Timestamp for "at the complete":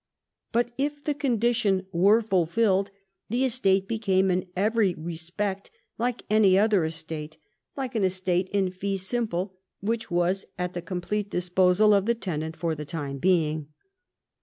10.57-11.29